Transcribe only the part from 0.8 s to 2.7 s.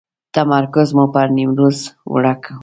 مو پر نیمروز وکړ.